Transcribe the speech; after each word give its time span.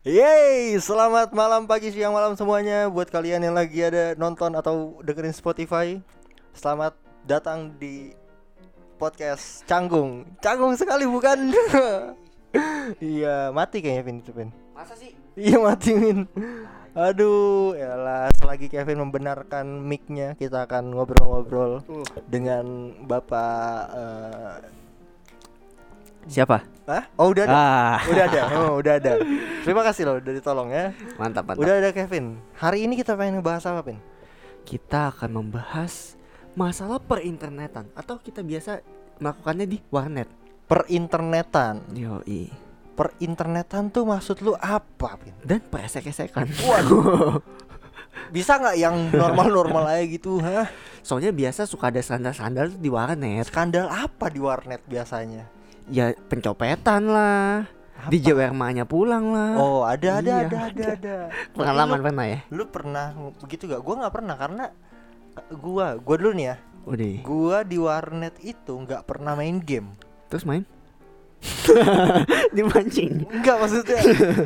Yeay, 0.00 0.80
selamat 0.80 1.36
malam, 1.36 1.68
pagi, 1.68 1.92
siang, 1.92 2.16
malam 2.16 2.32
semuanya 2.32 2.88
Buat 2.88 3.12
kalian 3.12 3.44
yang 3.44 3.52
lagi 3.52 3.84
ada 3.84 4.16
nonton 4.16 4.48
atau 4.56 4.96
dengerin 5.04 5.36
Spotify 5.36 6.00
Selamat 6.56 6.96
datang 7.28 7.76
di 7.76 8.16
podcast 8.96 9.60
Canggung 9.68 10.24
Canggung 10.40 10.72
sekali 10.72 11.04
bukan? 11.04 11.52
Iya, 12.96 13.52
mati 13.52 13.84
kayaknya 13.84 14.02
Vin 14.08 14.24
itu 14.24 14.32
Vin 14.32 14.48
Masa 14.72 14.96
sih? 14.96 15.12
Iya 15.36 15.60
mati 15.60 15.92
Vin 15.92 16.24
Aduh, 16.96 17.76
yalah 17.76 18.32
selagi 18.40 18.72
Kevin 18.72 19.04
membenarkan 19.04 19.84
mic-nya 19.84 20.32
Kita 20.40 20.64
akan 20.64 20.96
ngobrol-ngobrol 20.96 21.84
Uh. 21.84 22.00
dengan 22.24 22.96
Bapak 23.04 23.76
eh, 23.92 24.79
Siapa? 26.28 26.60
Hah? 26.90 27.04
Oh 27.16 27.30
udah 27.30 27.44
ada? 27.46 27.54
Ah, 27.54 27.98
Udah 28.10 28.24
ada, 28.26 28.42
oh, 28.58 28.72
udah 28.82 28.94
ada 28.98 29.12
Terima 29.64 29.82
kasih 29.86 30.02
loh 30.10 30.16
udah 30.18 30.32
ditolong 30.34 30.68
ya 30.74 30.90
mantap 31.16 31.46
mantap. 31.46 31.62
Udah 31.62 31.74
ada 31.78 31.90
Kevin. 31.94 32.40
Hari 32.58 32.84
ini 32.84 32.98
kita 32.98 33.14
pengen 33.14 33.40
ngebahas 33.40 33.64
apa, 33.70 33.80
Pin? 33.86 33.98
Kita 34.66 35.14
akan 35.14 35.30
membahas 35.30 36.18
masalah 36.58 36.98
perinternetan 36.98 37.88
atau 37.94 38.18
kita 38.18 38.42
biasa 38.42 38.82
melakukannya 39.22 39.66
di 39.70 39.78
warnet. 39.88 40.28
Perinternetan. 40.66 41.86
Yoi. 41.94 42.50
Perinternetan 42.98 43.88
tuh 43.88 44.04
maksud 44.04 44.42
lu 44.42 44.52
apa, 44.58 45.16
Pin? 45.20 45.32
Dan 45.46 45.62
pesek-esekan. 45.62 46.48
Waduh. 46.66 47.38
Bisa 48.34 48.58
nggak 48.58 48.76
yang 48.78 48.96
normal-normal 49.10 49.90
aja 49.90 50.04
gitu, 50.06 50.38
hah? 50.42 50.66
Soalnya 51.02 51.34
biasa 51.34 51.66
suka 51.66 51.90
ada 51.90 52.02
sandal-sandal 52.02 52.70
tuh 52.74 52.80
di 52.82 52.90
warnet. 52.90 53.46
Skandal 53.46 53.86
apa 53.90 54.30
di 54.30 54.38
warnet 54.42 54.82
biasanya? 54.86 55.59
Ya 55.90 56.14
pencopetan 56.30 57.02
lah. 57.10 57.66
Apa? 58.00 58.08
Di 58.08 58.18
nya 58.24 58.84
pulang 58.88 59.34
lah. 59.36 59.52
Oh, 59.60 59.84
ada 59.84 60.24
ada 60.24 60.30
Iya, 60.30 60.48
ada 60.48 60.58
ada 60.72 60.84
ada. 60.86 60.86
ada. 60.96 61.16
Pengalaman 61.52 61.98
Tapi 62.00 62.06
pernah 62.08 62.24
ya? 62.24 62.38
Lu, 62.48 62.56
lu 62.56 62.64
pernah 62.72 63.06
begitu 63.44 63.62
gak? 63.68 63.82
Gua 63.84 63.94
nggak 64.00 64.14
pernah 64.14 64.34
karena 64.40 64.64
eh, 65.36 65.46
gua, 65.52 65.86
gua 66.00 66.16
dulu 66.16 66.32
nih 66.32 66.46
ya. 66.48 66.56
Udah. 66.88 67.14
Gua 67.20 67.58
di 67.60 67.76
warnet 67.76 68.34
itu 68.40 68.72
nggak 68.72 69.04
pernah 69.04 69.36
main 69.36 69.60
game. 69.60 69.92
Terus 70.32 70.48
main? 70.48 70.64
Dimancing. 72.56 73.24
Enggak 73.32 73.56
maksudnya 73.64 73.96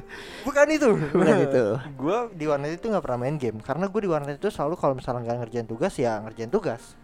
Bukan 0.46 0.66
itu 0.70 0.94
Bukan 0.94 1.36
itu. 1.42 1.64
Gue 1.98 2.18
di 2.38 2.46
warnet 2.46 2.78
itu 2.78 2.86
nggak 2.86 3.02
pernah 3.02 3.18
main 3.26 3.34
game 3.34 3.58
Karena 3.58 3.90
gue 3.90 3.98
di 3.98 4.06
warnet 4.06 4.38
itu 4.38 4.46
selalu 4.46 4.78
kalau 4.78 4.94
misalnya 4.94 5.26
nggak 5.26 5.38
ngerjain 5.42 5.66
tugas 5.66 5.94
ya 5.98 6.22
ngerjain 6.22 6.54
tugas 6.54 6.94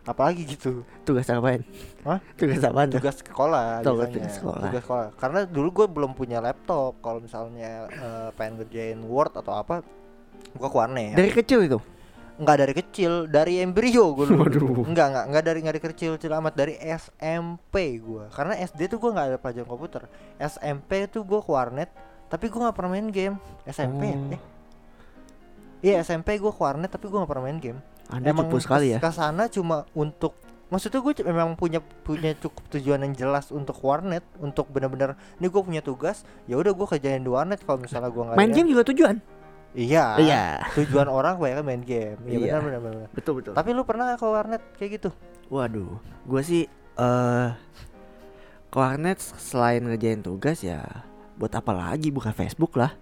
Apalagi 0.00 0.48
gitu 0.48 0.82
Tugas 1.04 1.28
apaan? 1.28 1.60
Hah? 2.08 2.18
Tugas 2.34 2.64
apaan? 2.64 2.88
tuh? 2.88 2.98
Tugas 2.98 3.20
sekolah 3.20 3.84
Tugas 3.84 4.08
biasanya. 4.08 4.32
sekolah. 4.32 4.64
Tugas 4.68 4.82
sekolah 4.84 5.08
Karena 5.20 5.40
dulu 5.44 5.68
gue 5.70 5.86
belum 5.92 6.12
punya 6.16 6.40
laptop 6.40 6.96
Kalau 7.04 7.20
misalnya 7.20 7.84
eh, 7.86 8.28
pengen 8.34 8.64
ngerjain 8.64 9.00
Word 9.04 9.36
atau 9.36 9.52
apa 9.52 9.84
Gue 10.56 10.68
ke 10.68 10.76
warnet 10.76 11.14
Dari 11.14 11.30
kecil 11.30 11.68
itu. 11.68 11.78
Nggak 12.40 12.56
dari 12.56 12.72
kecil 12.72 13.12
Dari 13.28 13.60
embrio 13.60 14.16
gue 14.16 14.24
dulu 14.24 14.40
Waduh. 14.40 14.88
Enggak, 14.88 15.06
enggak, 15.12 15.24
enggak 15.28 15.44
dari 15.44 15.58
enggak 15.60 15.74
dari 15.76 15.84
kecil 15.92 16.10
kecil 16.16 16.32
amat 16.40 16.54
dari 16.56 16.74
SMP 16.80 18.00
gua. 18.00 18.32
Karena 18.32 18.56
SD 18.56 18.88
tuh 18.88 18.96
gua 18.96 19.10
nggak 19.12 19.26
ada 19.28 19.38
pelajaran 19.38 19.68
komputer. 19.68 20.02
SMP 20.40 21.04
tuh 21.12 21.20
gua 21.20 21.44
ke 21.44 21.50
warnet, 21.52 21.92
tapi 22.32 22.48
gua 22.48 22.72
nggak 22.72 22.76
pernah 22.80 22.90
main 22.96 23.08
game. 23.12 23.36
SMP 23.68 24.08
ya? 24.08 24.16
Oh. 24.16 24.32
Eh. 24.32 24.40
Iya, 25.80 25.96
SMP 26.00 26.40
gua 26.40 26.48
ke 26.48 26.60
warnet 26.64 26.88
tapi 26.88 27.12
gua 27.12 27.22
nggak 27.22 27.30
pernah 27.30 27.44
main 27.44 27.60
game. 27.60 27.80
Anda 28.10 28.30
cupu 28.32 28.58
sekali 28.58 28.92
ya. 28.92 28.98
Ke 28.98 29.10
sana 29.10 29.46
cuma 29.46 29.86
untuk 29.92 30.34
Maksudnya 30.66 31.02
gue 31.02 31.26
memang 31.26 31.58
punya 31.58 31.82
punya 31.82 32.30
cukup 32.32 32.62
tujuan 32.70 33.02
yang 33.02 33.10
jelas 33.10 33.50
untuk 33.50 33.74
warnet 33.80 34.22
untuk 34.38 34.70
benar-benar 34.70 35.18
ini 35.36 35.50
gue 35.50 35.58
punya 35.60 35.82
tugas 35.82 36.22
ya 36.46 36.54
udah 36.54 36.70
gue 36.70 36.86
kerjain 36.86 37.18
di 37.18 37.26
warnet 37.26 37.58
kalau 37.60 37.82
misalnya 37.82 38.06
gue 38.06 38.22
nggak 38.22 38.38
Main 38.38 38.54
game 38.54 38.70
juga 38.70 38.86
tujuan. 38.86 39.18
iya 39.70 40.14
Iya. 40.14 40.42
tujuan 40.72 41.06
orang 41.06 41.34
kebanyakan 41.34 41.64
main 41.64 41.82
game 41.82 42.22
iya 42.24 42.38
Iya. 42.38 42.62
benar 42.62 42.80
benar 42.80 43.08
Betul 43.10 43.42
betul. 43.42 43.50
tapi 43.50 43.70
lu 43.70 43.82
pernah 43.82 44.14
ke 44.14 44.22
warnet 44.22 44.62
kayak 44.74 44.90
gitu 44.98 45.10
Waduh, 45.50 45.98
gue 46.24 46.42
sih 46.46 46.62
eh 46.96 47.48
ke 48.66 48.76
warnet 48.76 49.18
selain 49.18 49.82
ngerjain 49.82 50.22
tugas 50.22 50.62
ya 50.62 50.86
buat 51.34 51.50
apa 51.50 51.74
lagi 51.74 52.10
buka 52.10 52.30
Facebook 52.30 52.78
lah. 52.78 52.94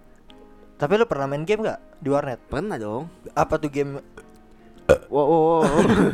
tapi 0.73 0.95
lu 0.95 1.05
pernah 1.05 1.27
main 1.27 1.45
game 1.45 1.61
nggak 1.61 2.01
di 2.01 2.09
warnet 2.09 2.41
Pernah 2.49 2.81
dong. 2.81 3.13
apa 3.35 3.61
tuh 3.61 3.69
game 3.69 4.01
Wow, 5.05 5.21
wow, 5.21 5.29
wow. 5.29 5.61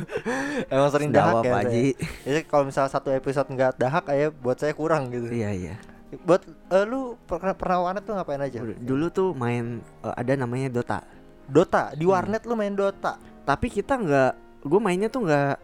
emang 0.73 0.89
sering 0.89 1.09
dahak 1.09 1.33
apa, 1.37 1.45
ya? 1.45 1.53
Haji? 1.61 1.85
jadi 2.21 2.39
kalau 2.43 2.63
misalnya 2.65 2.91
satu 2.91 3.09
episode 3.09 3.47
nggak 3.47 3.77
dahak 3.77 4.05
aja 4.05 4.27
buat 4.31 4.55
saya 4.55 4.71
kurang 4.71 5.07
gitu 5.09 5.27
Iya 5.27 5.51
iya. 5.51 5.75
buat 6.21 6.41
eh, 6.45 6.83
lu 6.83 7.15
pernah 7.21 7.51
pernah 7.51 7.77
warnet 7.81 8.03
tuh 8.03 8.13
ngapain 8.13 8.39
aja 8.39 8.59
Dulu 8.61 9.05
tuh 9.09 9.31
main 9.31 9.79
eh, 10.01 10.13
ada 10.13 10.33
namanya 10.33 10.69
Dota. 10.69 10.99
Dota 11.45 11.91
di 11.91 12.03
Hmm. 12.03 12.13
warnet 12.13 12.43
lu 12.43 12.53
main 12.53 12.71
Dota 12.71 13.15
Tapi 13.41 13.69
kita 13.69 13.95
nggak, 13.95 14.31
gue 14.61 14.79
mainnya 14.79 15.07
tuh 15.07 15.23
nggak 15.23 15.55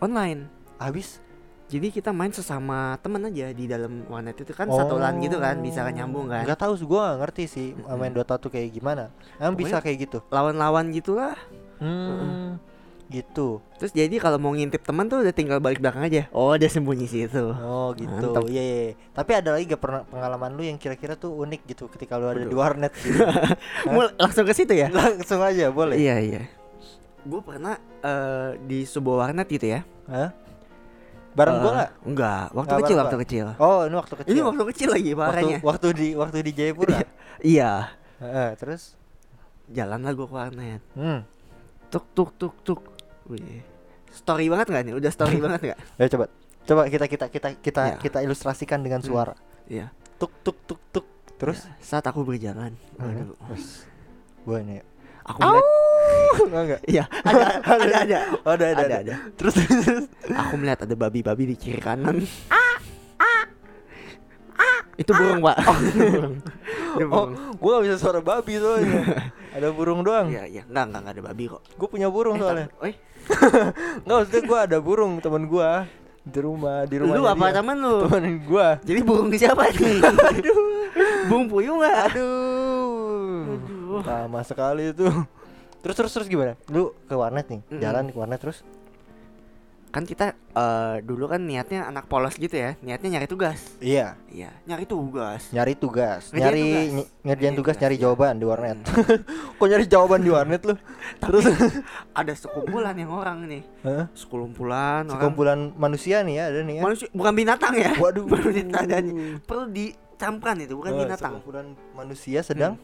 online. 0.00 0.46
habis 0.76 1.18
Jadi 1.66 1.88
kita 1.90 2.10
main 2.10 2.28
sesama 2.28 3.00
temen 3.00 3.24
aja 3.24 3.48
di 3.48 3.64
dalam 3.64 4.04
warnet 4.06 4.36
itu 4.36 4.52
kan 4.52 4.68
satu 4.68 5.00
LAN 5.00 5.16
gitu 5.18 5.40
kan 5.40 5.56
bisa 5.56 5.80
kan 5.80 5.90
nyambung 5.90 6.28
kan. 6.28 6.44
nggak 6.44 6.60
tahu 6.60 6.76
sih 6.76 6.84
gua 6.84 7.10
nggak 7.10 7.20
ngerti 7.22 7.44
sih 7.48 7.66
main 7.90 8.12
Dota 8.12 8.36
tuh 8.36 8.50
kayak 8.50 8.68
gimana 8.70 9.08
emang 9.36 9.56
bisa 9.56 9.80
kayak 9.80 10.04
gitu 10.04 10.20
Lawan-lawan 10.28 10.90
gitulah. 10.90 11.32
Hmm 11.82 12.50
gitu 13.12 13.60
Terus 13.76 13.92
jadi 13.92 14.16
kalau 14.16 14.40
mau 14.40 14.56
ngintip 14.56 14.80
teman 14.80 15.04
tuh 15.04 15.20
udah 15.20 15.34
tinggal 15.36 15.60
balik 15.60 15.84
belakang 15.84 16.00
aja. 16.00 16.32
Oh, 16.32 16.56
dia 16.56 16.70
sembunyi 16.70 17.04
situ. 17.04 17.52
Oh 17.52 17.92
gitu, 17.92 18.30
iya 18.48 18.62
iya. 18.62 18.76
iya. 18.88 18.92
Tapi 19.12 19.30
ada 19.36 19.52
lagi 19.52 19.68
gak 19.68 19.82
pernah 19.82 20.00
pengalaman 20.06 20.54
lu 20.54 20.64
yang 20.64 20.80
kira-kira 20.80 21.12
tuh 21.12 21.34
unik 21.36 21.60
gitu 21.66 21.92
ketika 21.92 22.16
lu 22.16 22.30
ada 22.30 22.40
di 22.40 22.56
warnet 22.56 22.94
gitu. 22.96 23.20
Mul- 23.92 24.16
langsung 24.16 24.48
ke 24.48 24.54
situ 24.56 24.72
ya? 24.72 24.88
Langsung 24.88 25.44
aja 25.44 25.68
boleh. 25.68 25.98
Iya 25.98 26.16
iya. 26.22 26.42
Gue 27.20 27.42
pernah 27.42 27.76
eh, 28.00 28.56
di 28.62 28.86
sebuah 28.86 29.28
warnet 29.28 29.50
gitu 29.50 29.66
ya. 29.68 29.84
Hah? 30.08 30.30
Bareng 31.32 31.56
gua 31.58 31.68
Eh, 31.68 31.74
nggak? 31.74 31.90
Enggak, 32.06 32.44
waktu 32.52 32.70
Nggak 32.70 32.80
kecil 32.80 32.96
waktu 32.96 33.16
gua. 33.16 33.22
kecil. 33.26 33.46
Oh 33.58 33.80
ini 33.82 33.96
waktu 33.98 34.14
kecil. 34.14 34.30
Ini 34.30 34.40
waktu 34.40 34.62
kecil 34.72 34.88
lagi 34.88 35.10
waktu, 35.12 35.20
parahnya. 35.26 35.58
waktu 35.60 35.86
di 35.92 36.08
waktu 36.16 36.36
di 36.40 36.52
Jayapura. 36.54 36.98
Iya. 37.42 37.72
Heeh, 38.22 38.48
terus? 38.54 38.94
Jalan 39.66 40.00
lah 40.00 40.12
gue 40.14 40.24
ke 40.24 40.32
warnet. 40.32 40.80
Hmm. 40.94 41.26
Tuk 41.92 42.04
tuk 42.10 42.30
tuk 42.34 42.54
tuk. 42.64 42.80
Wih. 43.28 43.60
Story 44.08 44.48
banget 44.48 44.66
gak 44.68 44.82
nih? 44.82 44.94
Udah 44.96 45.12
story 45.12 45.36
banget 45.44 45.60
gak? 45.72 45.78
Ya 46.00 46.06
coba. 46.08 46.26
Coba 46.62 46.82
kita 46.88 47.04
kita 47.06 47.26
kita 47.28 47.48
kita 47.60 47.82
Iya. 47.84 47.96
kita 48.00 48.18
ilustrasikan 48.20 48.80
dengan 48.80 49.04
Hmm. 49.04 49.08
suara. 49.08 49.34
Iya. 49.68 49.92
Tuk 50.16 50.32
tuk 50.40 50.56
tuk 50.64 50.80
tuk. 50.88 51.06
Terus? 51.36 51.66
Ya, 51.66 51.74
saat 51.80 52.04
aku 52.06 52.22
berjalan. 52.22 52.72
Hmm. 52.96 53.02
Waduh. 53.02 53.36
Terus. 53.50 53.84
Gua 54.42 54.58
ini. 54.58 54.80
Aku 55.22 55.38
melihat 55.38 55.66
Enggak. 56.64 56.80
Iya, 56.88 57.04
ada 57.28 57.44
ada 57.62 57.96
ada. 58.02 58.18
Oh, 58.42 58.52
ada, 58.52 58.64
ada, 58.64 58.72
Ada, 58.72 58.82
ada, 58.82 58.96
ada. 58.98 59.14
Terus 59.36 59.54
terus. 59.54 60.08
Aku 60.32 60.54
melihat 60.56 60.80
ada 60.82 60.94
babi-babi 60.96 61.44
di 61.44 61.56
kiri 61.56 61.76
kanan. 61.78 62.24
Itu 64.92 65.12
burung, 65.12 65.40
Pak. 65.40 65.56
Burung. 65.92 66.36
Itu 66.94 67.08
Oh, 67.08 67.26
gua 67.54 67.72
gak 67.76 67.84
bisa 67.84 67.96
suara 67.96 68.20
babi 68.20 68.54
soalnya. 68.56 69.00
ada 69.56 69.68
burung 69.68 70.00
doang. 70.00 70.26
Iya, 70.26 70.44
iya. 70.46 70.62
Enggak, 70.64 70.84
enggak, 70.86 71.00
enggak 71.00 71.14
ada 71.14 71.22
babi 71.24 71.44
kok. 71.46 71.62
Gue 71.72 71.88
punya 71.88 72.08
burung 72.08 72.36
Eh, 72.36 72.40
soalnya. 72.40 72.66
eh, 72.80 72.94
Enggak 74.02 74.16
maksudnya 74.18 74.42
gue 74.42 74.58
ada 74.62 74.78
burung 74.78 75.12
teman 75.18 75.44
gue 75.44 75.70
di 76.22 76.38
rumah 76.38 76.86
di 76.86 76.96
rumah 76.96 77.14
lu 77.14 77.26
apa 77.26 77.46
teman 77.52 77.76
lu? 77.76 78.06
teman 78.06 78.24
gue 78.40 78.66
Jadi 78.84 79.00
burung 79.02 79.28
siapa 79.32 79.66
nih? 79.68 79.98
Aduh. 80.30 80.62
Burung 81.26 81.46
puyuh 81.46 81.74
enggak? 81.76 81.98
aduh 82.08 83.58
Aduh. 83.58 84.00
lama 84.02 84.40
sekali 84.40 84.90
itu 84.90 85.06
terus 85.78 85.94
terus 85.94 86.12
terus 86.12 86.26
gimana 86.26 86.54
lu 86.68 86.94
ke 87.02 87.12
warnet 87.12 87.46
nih 87.48 87.60
Mm-mm. 87.60 87.80
jalan 87.80 88.04
ke 88.06 88.16
warnet 88.16 88.38
terus 88.38 88.62
Kan 89.92 90.02
kita 90.02 90.32
eh, 90.32 90.96
dulu 91.00 91.28
kan 91.28 91.38
niatnya 91.38 91.84
anak 91.84 92.08
polos 92.08 92.34
gitu 92.34 92.52
ya. 92.52 92.80
Niatnya 92.80 93.12
nyari 93.12 93.26
tugas. 93.26 93.60
iya 93.76 94.16
Iya, 94.26 94.48
nyari 94.64 94.84
tugas. 94.84 95.52
nyari 95.52 95.74
tugas 95.74 96.32
Ngerjain 96.32 96.40
nyari 96.42 96.62
tugas. 96.64 96.88
ny- 96.90 97.10
ngerjain 97.22 97.52
tugas 97.52 97.58
tugas, 97.70 97.76
nyari 97.78 97.94
iya. 97.94 98.02
jawaban 98.02 98.34
di 98.34 98.46
warnet 98.46 98.78
kok 99.60 99.66
nyari 99.68 99.84
jawaban 99.86 100.20
di 100.20 100.30
warnet 100.30 100.62
lu 100.62 100.74
terus 101.22 101.44
Ada 102.10 102.32
sekumpulan 102.34 102.94
yang 102.94 103.12
orang 103.12 103.44
nih. 103.44 103.62
Hah? 103.82 104.08
Sekumpulan 104.12 105.04
orang 105.04 105.12
sekumpulan 105.12 105.58
manusia 105.76 106.20
nih 106.22 106.34
ya 106.34 106.44
ada 106.48 106.60
nih 106.62 106.74
ya 106.74 106.82
manusia 106.82 107.06
bukan 107.12 107.32
binatang 107.34 107.72
ya. 107.74 107.92
waduh 107.94 108.24
Baru 108.32 108.48
ditanya. 108.48 108.98
Perlu 109.44 109.64
dicamkan 109.68 110.56
itu, 110.56 110.72
bukan 110.72 110.90
Oh, 110.90 110.98
binatang. 110.98 111.32
sekumpulan 111.36 111.66
manusia 111.92 112.40
sedang 112.40 112.80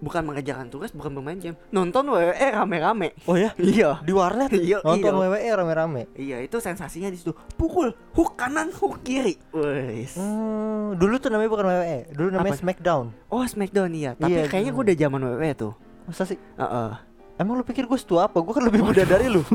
Bukan 0.00 0.24
mengerjakan 0.24 0.66
tugas, 0.66 0.90
bukan 0.90 1.12
bermain 1.12 1.36
game. 1.36 1.60
Nonton 1.68 2.08
WWE 2.08 2.32
rame-rame. 2.32 3.12
oh 3.24 3.36
ya 3.36 3.52
Iya. 3.60 4.00
di 4.00 4.10
warnet 4.10 4.48
Iya, 4.50 4.80
nonton 4.80 5.12
iya. 5.12 5.20
WWE 5.20 5.50
rame-rame 5.54 6.02
Iya, 6.12 6.40
itu 6.40 6.56
sensasinya 6.56 7.06
di 7.06 7.16
situ. 7.16 7.36
Pukul, 7.54 7.92
hook 8.12 8.32
kanan, 8.34 8.72
hook 8.72 9.00
kiri. 9.00 9.36
Wes. 9.52 10.16
Hmm, 10.16 10.96
dulu 10.96 11.16
tuh 11.16 11.28
namanya 11.28 11.48
bukan 11.48 11.66
WWE, 11.68 12.00
dulu 12.10 12.28
namanya 12.30 12.52
Apa? 12.52 12.60
Smackdown. 12.60 13.06
Oh, 13.28 13.44
Smackdown 13.44 13.92
iya. 13.92 14.10
Tapi 14.14 14.32
Iya, 14.32 14.48
kayaknya 14.48 14.72
dulu. 14.72 14.80
gue 14.80 14.84
udah 14.88 14.96
zaman 14.98 15.20
WWE 15.22 15.50
tuh. 15.54 15.72
Masa 16.08 16.24
sih? 16.24 16.40
Heeh. 16.56 16.90
Emang 17.36 17.56
lu 17.56 17.64
pikir 17.64 17.84
gue 17.84 17.96
setua 17.96 18.24
apa? 18.24 18.36
Gue 18.36 18.52
kan 18.52 18.64
lebih 18.64 18.80
muda 18.80 19.00
dari 19.02 19.28
lu. 19.28 19.40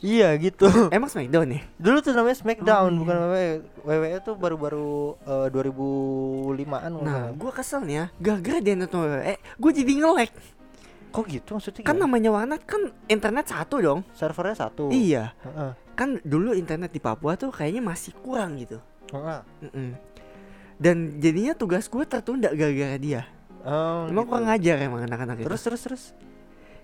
Iya 0.00 0.32
gitu. 0.36 0.64
Emang 0.96 1.06
Smackdown 1.06 1.48
ya? 1.52 1.60
Dulu 1.76 2.00
tuh 2.00 2.16
namanya 2.16 2.36
Smackdown 2.36 2.88
Oh, 2.88 2.92
iya. 2.92 3.00
bukan 3.00 3.16
WWE. 3.20 3.50
WWE 3.84 4.16
tuh 4.20 4.34
baru-baru 4.34 4.90
eh, 5.20 5.48
2005-an 5.52 6.90
kalau 6.90 7.04
Nah, 7.04 7.28
gue 7.30 7.50
kesel 7.52 7.80
nih 7.84 7.96
ya. 7.96 8.06
Gara-gara 8.16 8.58
dia 8.58 8.74
nonton 8.74 8.98
WWE, 9.02 9.34
gue 9.36 9.70
jadi 9.76 9.92
nge-lag. 10.00 10.30
Kok 11.10 11.24
gitu 11.26 11.48
maksudnya? 11.52 11.82
Kan 11.82 11.96
gimana? 11.96 12.04
namanya 12.06 12.30
warnet 12.30 12.62
kan 12.64 12.82
internet 13.06 13.46
satu 13.46 13.76
dong. 13.78 14.00
servernya 14.14 14.56
satu. 14.56 14.88
Iya. 14.88 15.34
Heeh. 15.42 15.70
Kan 15.92 16.16
dulu 16.22 16.54
internet 16.54 16.90
di 16.90 17.00
Papua 17.02 17.34
tuh 17.34 17.50
kayaknya 17.50 17.82
masih 17.82 18.14
kurang 18.16 18.56
gitu. 18.56 18.78
Heeh. 19.10 19.40
Mm-mm. 19.68 19.90
Dan 20.80 21.20
jadinya 21.20 21.52
tugas 21.52 21.90
gue 21.90 22.04
tertunda 22.06 22.48
gara-gara 22.54 22.96
dia. 22.96 23.28
Oh, 23.60 24.08
Emang 24.08 24.24
gitu. 24.24 24.32
kurang 24.32 24.46
ngajar 24.48 24.76
emang 24.80 25.02
anak-anak 25.04 25.36
itu. 25.36 25.46
Terus 25.50 25.60
terus 25.60 25.82
terus. 25.84 26.04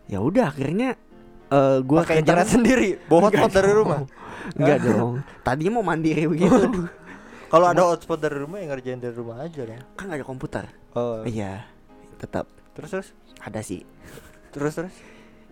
ya 0.07 0.23
udah 0.23 0.55
akhirnya 0.55 0.95
gua 1.83 2.03
Pakai 2.03 2.19
kerja- 2.19 2.23
internet 2.27 2.49
sendiri, 2.57 2.89
bawa 3.07 3.31
hotspot 3.31 3.53
dari 3.53 3.71
rumah. 3.71 4.01
Enggak 4.55 4.79
dong. 4.83 5.13
Tadi 5.43 5.65
mau 5.69 5.83
mandiri 5.83 6.27
begitu. 6.33 6.87
Kalau 7.47 7.67
ada 7.67 7.83
hotspot 7.87 8.19
dari 8.19 8.37
rumah 8.37 8.59
ya 8.59 8.67
ngerjain 8.69 8.99
dari 8.99 9.15
rumah 9.15 9.41
aja 9.41 9.63
dong. 9.63 9.83
kan 9.95 10.05
gak 10.07 10.19
ada 10.19 10.27
komputer. 10.27 10.65
Oh. 10.93 11.23
Iya. 11.23 11.63
Tetap 12.19 12.47
Terus 12.75 12.91
terus 12.91 13.09
ada 13.41 13.61
sih. 13.61 13.87
terus 14.53 14.75
terus. 14.75 14.93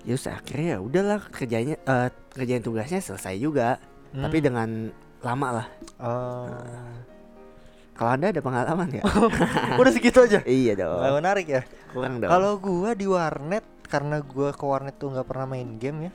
Ya 0.05 0.13
akhirnya 0.29 0.77
ya 0.77 0.79
udahlah 0.79 1.21
kerjanya 1.29 1.81
eh 1.81 2.09
kerjaan 2.31 2.61
tugasnya 2.61 3.01
selesai 3.01 3.39
juga. 3.39 3.81
Hmm. 4.13 4.23
Tapi 4.23 4.37
dengan 4.39 4.93
lama 5.23 5.49
lah. 5.63 5.67
Oh. 5.97 6.51
Kalau 7.95 8.11
Anda 8.11 8.29
ada 8.29 8.43
pengalaman 8.43 8.91
ya? 8.91 9.03
Udah 9.81 9.93
segitu 9.95 10.19
aja. 10.21 10.43
iya 10.45 10.75
dong. 10.75 10.99
menarik 11.15 11.47
ya. 11.47 11.63
Kurang 11.95 12.19
dong. 12.19 12.29
Kalau 12.29 12.59
gua 12.59 12.91
di 12.93 13.07
warnet 13.07 13.63
karena 13.87 14.21
gua 14.21 14.51
ke 14.51 14.65
warnet 14.65 14.97
tuh 14.97 15.13
nggak 15.13 15.27
pernah 15.29 15.47
main 15.47 15.77
game 15.79 16.09
ya. 16.09 16.13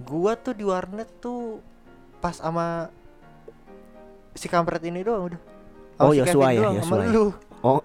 Gua 0.00 0.36
tuh 0.36 0.52
di 0.52 0.64
warnet 0.64 1.08
tuh 1.20 1.60
pas 2.20 2.36
sama 2.36 2.88
si 4.36 4.46
kampret 4.48 4.82
ini 4.84 5.00
doang 5.04 5.32
udah. 5.32 5.40
Sama 5.96 6.04
Oh, 6.04 6.12
si 6.12 6.20
Yosua 6.20 6.46
ya, 6.52 6.60
doang, 6.60 6.74
Yosua 6.76 6.96
ya. 7.00 7.08
lu. 7.08 7.24
oh, 7.64 7.80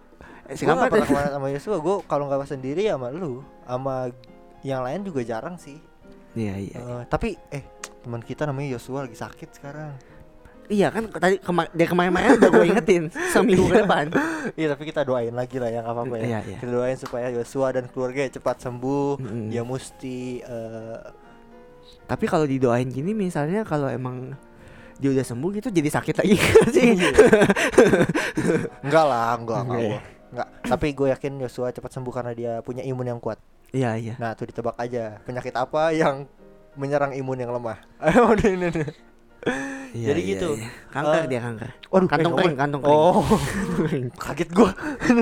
eh, 0.52 0.56
si 0.60 0.64
Gua 0.68 0.76
kampret 0.76 1.08
pernah 1.08 1.32
sama 1.40 1.48
Yosua. 1.52 1.78
Gua 1.80 1.96
kalau 2.04 2.28
nggak 2.28 2.48
sendiri 2.48 2.88
ya 2.88 3.00
sama 3.00 3.08
lu. 3.12 3.40
Sama 3.64 4.12
yang 4.62 4.84
lain 4.84 5.02
juga 5.08 5.24
jarang 5.24 5.56
sih. 5.56 5.80
Iya, 6.36 6.56
iya. 6.60 6.76
Eh, 6.80 7.04
tapi 7.08 7.36
eh 7.52 7.64
teman 8.04 8.20
kita 8.24 8.44
namanya 8.48 8.76
Yosua 8.76 9.08
lagi 9.08 9.16
sakit 9.16 9.50
sekarang. 9.56 9.96
Iya 10.68 10.88
kan 10.94 11.04
tadi 11.10 11.36
kema 11.42 11.68
dari 11.74 11.88
kemarin-kemarin 11.90 12.30
udah 12.38 12.50
gue 12.54 12.66
ingetin 12.70 13.04
seminggu 13.34 13.68
ke 13.68 13.82
depan. 13.84 14.06
Iya 14.60 14.74
tapi 14.76 14.84
kita 14.90 15.06
doain 15.06 15.32
lagi 15.32 15.58
lah 15.62 15.70
yang 15.72 15.86
apa 15.86 16.02
apa 16.04 16.16
ya. 16.20 16.24
Iya, 16.26 16.40
iya. 16.48 16.58
Kita 16.60 16.72
doain 16.72 16.98
supaya 16.98 17.28
Yosua 17.32 17.72
dan 17.76 17.86
keluarga 17.92 18.26
cepat 18.28 18.62
sembuh. 18.62 19.22
Mm-mm. 19.22 19.48
Dia 19.54 19.64
mesti 19.64 20.42
eh, 20.44 21.00
Tapi 22.08 22.26
kalau 22.28 22.44
didoain 22.44 22.90
gini 22.92 23.16
misalnya 23.16 23.64
kalau 23.64 23.88
emang 23.88 24.36
dia 25.02 25.10
udah 25.10 25.26
sembuh 25.26 25.50
gitu 25.58 25.74
jadi 25.74 25.90
sakit 25.90 26.16
lagi 26.22 26.36
nggak 26.38 26.68
sih. 26.78 26.92
enggak 28.86 29.06
lah, 29.06 29.34
enggak 29.38 29.60
enggak. 29.66 29.80
Enggak 29.82 29.82
ya? 29.82 30.00
Enggak. 30.32 30.48
Tapi 30.68 30.88
gue 30.94 31.08
yakin 31.12 31.34
Yosua 31.42 31.68
cepat 31.74 31.92
sembuh 31.92 32.14
karena 32.14 32.32
dia 32.38 32.52
punya 32.62 32.86
imun 32.86 33.08
yang 33.08 33.20
kuat. 33.20 33.42
Iya 33.72 33.96
iya. 33.96 34.14
Nah, 34.20 34.36
tuh 34.36 34.52
ditebak 34.52 34.76
aja 34.76 35.20
penyakit 35.24 35.56
apa 35.56 35.96
yang 35.96 36.28
menyerang 36.76 37.16
imun 37.16 37.40
yang 37.40 37.52
lemah. 37.56 37.80
Ayo 38.04 38.36
ini. 38.36 38.68
Iya, 39.92 40.08
Jadi 40.16 40.22
iya, 40.24 40.32
gitu. 40.36 40.50
iya. 40.56 40.70
Kanker 40.88 41.22
Eh, 41.22 41.28
dia 41.28 41.40
kanker. 41.44 41.70
Waduh, 41.92 42.08
Kantong 42.08 42.32
eh, 42.32 42.38
kering, 42.40 42.58
kantong 42.58 42.82
kering. 42.82 43.00
Oh, 43.00 43.24
kaget 44.24 44.50
gua. 44.56 44.72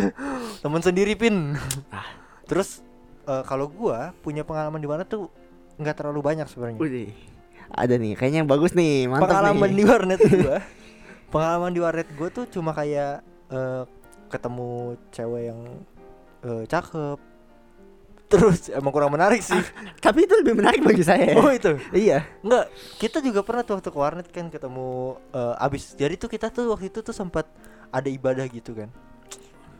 Temen 0.63 0.81
sendiri 0.85 1.13
pin. 1.17 1.57
Ah. 1.89 2.05
Terus 2.45 2.85
eh, 3.25 3.43
kalau 3.49 3.65
gua 3.65 4.13
punya 4.21 4.45
pengalaman 4.45 4.77
di 4.77 4.89
mana 4.89 5.01
tuh 5.05 5.33
nggak 5.81 5.95
terlalu 5.97 6.21
banyak 6.21 6.45
sebenarnya. 6.45 6.79
Ada 7.69 8.01
nih, 8.01 8.17
kayaknya 8.17 8.41
yang 8.41 8.49
bagus 8.49 8.73
nih, 8.73 9.05
mantap 9.05 9.29
pengalaman 9.29 9.69
nih. 9.69 9.77
di 9.77 9.83
warnet 9.85 10.19
gua 10.25 10.57
pengalaman 11.33 11.71
di 11.73 11.79
warnet 11.81 12.09
gua 12.17 12.29
tuh 12.33 12.45
cuma 12.49 12.73
kayak 12.73 13.21
eh, 13.49 13.83
ketemu 14.29 14.69
cewek 15.13 15.43
yang 15.53 15.61
eh, 16.45 16.63
cakep 16.65 17.17
terus 18.29 18.69
emang 18.69 18.93
kurang 18.93 19.09
menarik 19.09 19.41
sih 19.41 19.57
Tapi 19.97 20.29
itu 20.29 20.33
lebih 20.37 20.53
menarik 20.53 20.85
bagi 20.85 21.01
saya. 21.01 21.33
oh 21.35 21.49
itu 21.49 21.81
iya. 21.91 22.23
enggak 22.45 22.69
kita 23.01 23.25
juga 23.25 23.41
pernah 23.41 23.65
tuh 23.65 23.81
waktu 23.81 23.89
ke 23.89 23.99
warnet 23.99 24.27
kan 24.29 24.53
ketemu 24.53 25.17
eh, 25.33 25.65
abis 25.65 25.97
jadi 25.97 26.13
tuh 26.15 26.29
kita 26.29 26.53
tuh 26.53 26.69
waktu 26.69 26.93
itu 26.93 27.01
tuh 27.01 27.13
sempat 27.13 27.49
ada 27.89 28.05
ibadah 28.05 28.45
gitu 28.45 28.77
kan 28.77 28.93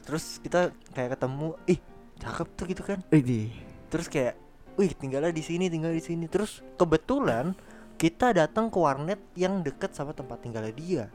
terus 0.01 0.41
kita 0.41 0.73
kayak 0.97 1.13
ketemu 1.13 1.53
ih 1.69 1.79
cakep 2.17 2.47
tuh 2.57 2.65
gitu 2.65 2.81
kan 2.81 2.99
Widih. 3.13 3.53
terus 3.93 4.09
kayak 4.09 4.33
wih 4.75 4.89
tinggalnya 4.97 5.29
di 5.29 5.45
sini 5.45 5.69
tinggal 5.69 5.93
di 5.93 6.01
sini 6.01 6.25
terus 6.25 6.65
kebetulan 6.75 7.53
kita 8.01 8.33
datang 8.33 8.73
ke 8.73 8.77
warnet 8.81 9.21
yang 9.37 9.61
deket 9.61 9.93
sama 9.93 10.17
tempat 10.17 10.41
tinggalnya 10.41 10.73
dia 10.73 11.05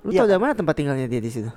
Lu 0.00 0.16
Iya, 0.16 0.24
tau 0.24 0.28
dari 0.32 0.40
mana 0.40 0.56
tempat 0.56 0.74
tinggalnya 0.80 1.04
dia 1.04 1.20
di 1.20 1.28
situ? 1.28 1.50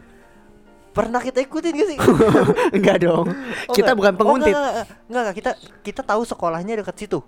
Pernah 0.94 1.18
kita 1.18 1.42
ikutin 1.42 1.74
gak 1.74 1.88
sih 1.88 1.98
enggak 2.78 2.98
dong. 3.02 3.26
Oh, 3.66 3.74
kita 3.74 3.92
enggak. 3.92 3.98
bukan 3.98 4.14
Oh, 4.14 4.20
penguntit. 4.20 4.54
enggak, 4.54 4.64
enggak, 4.64 4.86
enggak, 5.04 5.22
enggak, 5.22 5.36
kita 5.36 5.52
kita 5.82 6.02
tahu 6.04 6.22
sekolahnya 6.24 6.74
dekat 6.80 6.96
situ. 6.96 7.20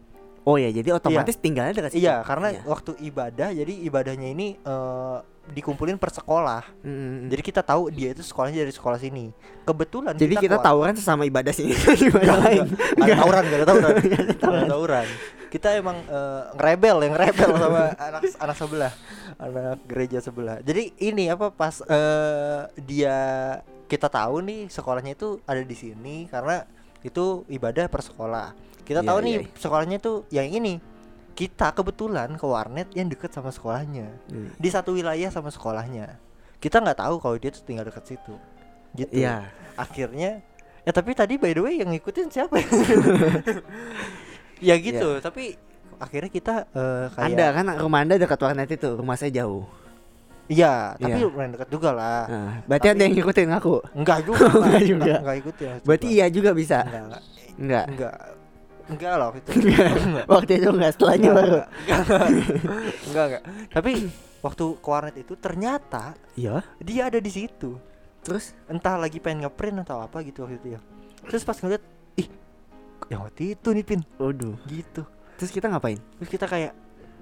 Oh 0.42 0.56
ya, 0.56 0.70
jadi 0.70 0.94
otomatis 0.94 1.34
tinggalnya 1.36 1.74
dekat 1.74 1.92
situ. 1.92 2.06
Iya, 2.06 2.22
karena 2.22 2.54
Iya. 2.54 2.62
waktu 2.64 2.94
ibadah, 3.02 3.50
jadi 3.50 3.74
ibadahnya 3.82 4.30
ini 4.30 4.54
eh, 4.56 5.18
dikumpulin 5.48 5.98
per 5.98 6.10
sekolah. 6.12 6.62
Mm. 6.82 7.30
Jadi 7.30 7.42
kita 7.44 7.62
tahu 7.62 7.90
dia 7.90 8.10
itu 8.12 8.22
sekolahnya 8.22 8.62
dari 8.62 8.70
sekolah 8.70 8.98
sini. 8.98 9.34
Kebetulan 9.64 10.14
Jadi 10.14 10.38
kita 10.38 10.58
keluar- 10.58 10.66
tawuran 10.66 10.94
sesama 10.94 11.26
ibadah 11.26 11.50
sih. 11.50 11.74
Gimana 12.02 12.22
Enggak, 12.22 12.38
lain? 12.40 12.62
enggak. 12.94 13.02
Ada 13.08 13.18
tawuran, 13.18 13.42
enggak 13.42 13.58
ada 13.58 13.66
tawuran. 13.66 13.94
Enggak 14.06 14.22
ada 14.22 14.66
tawuran. 14.68 15.08
Kita 15.48 15.72
emang 15.72 15.98
eh, 16.02 16.44
ngerebel, 16.54 16.98
yang 17.04 17.16
rebel 17.16 17.50
sama 17.64 17.82
anak 17.96 18.22
anak 18.36 18.56
sebelah, 18.56 18.94
anak 19.38 19.80
gereja 19.86 20.20
sebelah. 20.20 20.58
Jadi 20.60 20.94
ini 21.00 21.28
apa 21.28 21.50
pas 21.50 21.80
eh, 21.82 22.62
dia 22.80 23.18
kita 23.86 24.10
tahu 24.10 24.42
nih 24.42 24.68
sekolahnya 24.68 25.14
itu 25.14 25.40
ada 25.44 25.62
di 25.62 25.76
sini 25.76 26.26
karena 26.28 26.66
itu 27.02 27.46
ibadah 27.48 27.86
per 27.86 28.02
sekolah. 28.02 28.52
Kita 28.82 29.02
Iya, 29.02 29.08
tahu 29.08 29.18
iya, 29.22 29.26
nih 29.26 29.36
iya. 29.42 29.50
sekolahnya 29.56 29.98
itu 29.98 30.14
yang 30.30 30.50
ini. 30.50 30.76
Kita 31.36 31.76
kebetulan 31.76 32.32
ke 32.34 32.46
warnet 32.48 32.88
yang 32.96 33.12
deket 33.12 33.28
sama 33.30 33.52
sekolahnya 33.52 34.08
Hmm. 34.32 34.56
di 34.56 34.70
satu 34.72 34.96
wilayah 34.96 35.28
sama 35.28 35.52
sekolahnya. 35.52 36.16
Kita 36.58 36.80
nggak 36.80 36.96
tahu 36.98 37.20
kalau 37.20 37.36
dia 37.36 37.52
tuh 37.52 37.60
tinggal 37.62 37.84
deket 37.84 38.08
situ. 38.08 38.36
Gitu 38.96 39.12
Iya. 39.12 39.52
akhirnya 39.76 40.40
ya 40.82 40.92
tapi 40.94 41.12
tadi 41.12 41.36
by 41.36 41.52
the 41.52 41.60
way 41.60 41.76
yang 41.84 41.92
ngikutin 41.92 42.32
siapa 42.32 42.56
ya? 44.58 44.72
ya 44.72 44.76
gitu 44.78 45.10
tapi 45.20 45.56
akhirnya 45.96 46.28
kita 46.30 46.54
eh, 46.70 47.06
kayak 47.10 47.26
Anda 47.26 47.46
kan 47.52 47.66
rumah 47.78 48.00
Anda 48.02 48.16
dekat 48.16 48.36
warnet 48.38 48.68
itu, 48.70 48.90
rumah 48.94 49.16
saya 49.16 49.32
jauh. 49.34 49.64
iya 50.46 50.94
tapi 50.94 51.18
Iya. 51.18 51.26
lumayan 51.26 51.52
dekat 51.52 51.70
juga 51.70 51.90
lah 51.90 52.22
Nah, 52.28 52.52
berarti 52.66 52.84
Tapi- 52.84 52.92
Anda 52.92 53.04
yang 53.04 53.14
ngikutin 53.16 53.50
aku. 53.52 53.74
enggak 54.00 54.20
juga 54.22 54.46
Enggak 54.46 54.84
juga. 54.84 55.02
enggak, 55.02 55.20
enggak 55.20 55.38
ikutin 55.40 55.66
maksud 55.68 55.86
Berarti 55.86 56.08
iya 56.12 56.26
juga 56.28 56.50
bisa. 56.52 56.78
enggak 56.84 57.02
enggak 57.56 57.86
Enggak. 57.88 58.16
enggak 58.86 59.12
lah 59.12 59.26
waktu 59.26 59.40
itu 59.42 59.50
Enggak. 59.58 59.90
Waktu 60.36 60.52
itu 60.54 60.70
enggak, 60.70 60.92
setelahnya 60.92 61.26
Enggak, 61.26 61.38
baru. 61.40 61.56
enggak, 61.56 61.70
enggak, 61.98 62.28
enggak, 63.08 63.26
enggak. 63.26 63.44
tapi 63.72 63.92
waktu 64.38 64.66
ke 64.76 64.88
warnet 64.88 65.16
itu 65.18 65.34
ternyata 65.36 66.04
Iya. 66.36 66.56
dia 66.78 67.02
ada 67.08 67.18
di 67.18 67.32
situ 67.32 67.72
Terus 68.22 68.54
entah 68.66 68.94
lagi 68.96 69.18
pengen 69.18 69.42
ngeprint 69.44 69.82
atau 69.82 69.98
apa 70.00 70.22
gitu 70.22 70.44
waktu 70.44 70.58
itu 70.58 70.68
ya 70.74 70.82
terus 71.24 71.42
pas 71.42 71.56
ngeliat 71.56 71.82
ih 72.16 72.30
yang 73.08 73.22
waktu 73.22 73.54
itu 73.54 73.68
nih 73.70 73.84
pin 73.84 74.02
waduh. 74.16 74.56
gitu 74.66 75.06
Terus 75.36 75.52
kita 75.52 75.68
ngapain? 75.68 76.00
terus 76.16 76.30
kita 76.30 76.46
kayak 76.46 76.72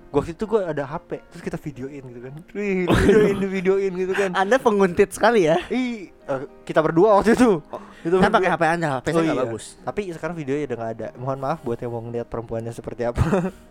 gua 0.07 0.21
waktu 0.21 0.31
itu 0.31 0.45
gua 0.45 0.61
ada 0.67 0.85
HP 0.85 1.09
terus 1.27 1.41
kita 1.41 1.57
videoin 1.57 2.03
gitu 2.05 2.19
kan 2.21 2.33
Wih, 2.53 2.85
videoin 2.85 3.37
videoin 3.49 3.91
gitu 3.97 4.13
kan 4.13 4.29
Anda 4.31 4.55
penguntit 4.57 5.09
sekali 5.09 5.43
ya. 5.43 5.57
ih 5.67 6.07
eh, 6.09 6.41
kita 6.61 6.79
berdua 6.79 7.17
waktu 7.17 7.33
itu 7.33 7.57
kita 7.99 8.15
Kan 8.17 8.29
pakai. 8.31 8.49
HP 8.49 8.63
Anda, 8.69 8.87
HP 8.95 9.05
saya 9.07 9.17
Oh, 9.17 9.23
iya. 9.23 9.33
bagus. 9.35 9.65
tapi 9.81 10.01
sekarang 10.09 10.35
videonya 10.35 10.65
udah 10.65 10.77
nggak 10.77 10.93
ada 10.93 11.07
mohon 11.15 11.39
maaf 11.39 11.59
buat 11.59 11.75
yang 11.75 11.89
mau 11.89 12.01
ngeliat 12.01 12.27
perempuannya 12.27 12.69
seperti 12.69 13.03
apa 13.03 13.23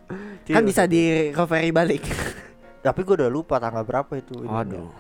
Kan 0.51 0.67
bisa 0.67 0.85
di 0.85 1.31
recovery 1.31 1.71
balik. 1.71 2.03
tapi 2.83 3.01
gua 3.03 3.15
udah 3.17 3.31
lupa 3.31 3.57
tanggal 3.57 3.83
berapa 3.83 4.11
itu 4.13 4.35
ininya. 4.37 4.59
Waduh. 4.59 4.91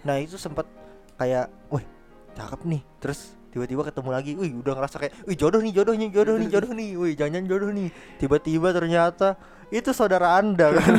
nah 0.00 0.16
itu 0.16 0.36
sempat 0.36 0.70
kayak 1.14 1.50
wih 1.68 1.82
cakep 2.32 2.60
nih 2.64 2.82
terus 2.98 3.34
tiba-tiba 3.54 3.86
ketemu 3.86 4.10
lagi 4.10 4.32
wih 4.34 4.50
udah 4.58 4.74
ngerasa 4.74 4.96
kayak 4.98 5.14
wih 5.24 5.38
jodoh 5.38 5.62
nih 5.62 5.70
jodoh 5.72 5.94
nih 5.94 6.10
jodoh 6.10 6.34
nih 6.34 6.48
jodoh 6.50 6.72
nih 6.72 6.90
wih 6.92 7.12
jangan 7.14 7.46
jodoh 7.46 7.70
nih 7.70 7.88
tiba-tiba 8.18 8.68
ternyata 8.70 9.38
itu 9.70 9.90
saudara 9.90 10.34
anda 10.34 10.74
kan 10.74 10.98